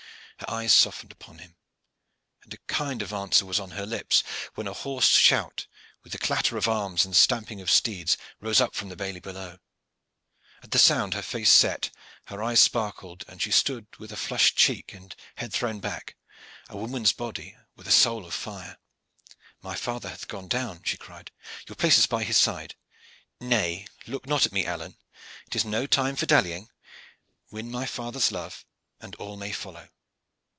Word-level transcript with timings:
Her 0.41 0.49
eyes 0.49 0.73
softened 0.73 1.11
upon 1.11 1.37
him, 1.37 1.55
and 2.41 2.51
a 2.51 2.57
kind 2.65 2.99
answer 3.13 3.45
was 3.45 3.59
on 3.59 3.69
her 3.77 3.85
lips, 3.85 4.23
when 4.55 4.67
a 4.67 4.73
hoarse 4.73 5.05
shout, 5.09 5.67
with 6.01 6.13
the 6.13 6.17
clatter 6.17 6.57
of 6.57 6.67
arms 6.67 7.05
and 7.05 7.15
stamping 7.15 7.61
of 7.61 7.69
steeds, 7.69 8.17
rose 8.39 8.59
up 8.59 8.73
from 8.73 8.89
the 8.89 8.95
bailey 8.95 9.19
below. 9.19 9.59
At 10.63 10.71
the 10.71 10.79
sound 10.79 11.13
her 11.13 11.21
face 11.21 11.51
set 11.51 11.91
her 12.25 12.41
eyes 12.41 12.59
sparkled, 12.59 13.23
and 13.27 13.39
she 13.39 13.51
stood 13.51 13.85
with 13.99 14.17
flushed 14.17 14.55
cheek 14.57 14.95
and 14.95 15.15
head 15.35 15.53
thrown 15.53 15.79
back 15.79 16.15
a 16.69 16.75
woman's 16.75 17.13
body, 17.13 17.55
with 17.75 17.87
a 17.87 17.91
soul 17.91 18.25
of 18.25 18.33
fire. 18.33 18.79
"My 19.61 19.75
father 19.75 20.09
hath 20.09 20.27
gone 20.27 20.47
down," 20.47 20.81
she 20.83 20.97
cried. 20.97 21.29
"Your 21.67 21.75
place 21.75 21.99
is 21.99 22.07
by 22.07 22.23
his 22.23 22.37
side. 22.37 22.75
Nay, 23.39 23.85
look 24.07 24.25
not 24.25 24.47
at 24.47 24.51
me, 24.51 24.65
Alleyne. 24.65 24.97
It 25.45 25.55
is 25.55 25.65
no 25.65 25.85
time 25.85 26.15
for 26.15 26.25
dallying. 26.25 26.71
Win 27.51 27.69
my 27.69 27.85
father's 27.85 28.31
love, 28.31 28.65
and 28.99 29.13
all 29.17 29.37
may 29.37 29.51
follow. 29.51 29.89